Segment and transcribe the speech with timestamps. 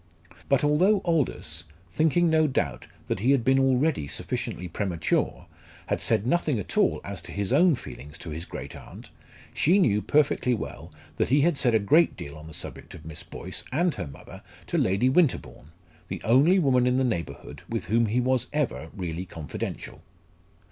[0.49, 5.45] But although Aldous, thinking no doubt that he had been already sufficiently premature,
[5.85, 9.11] had said nothing at all as to his own feelings to his great aunt,
[9.53, 13.05] she knew perfectly well that he had said a great deal on the subject of
[13.05, 15.69] Miss Boyce and her mother to Lady Winterbourne,
[16.07, 20.01] the only woman in the neighbourhood with whom he was ever really confidential.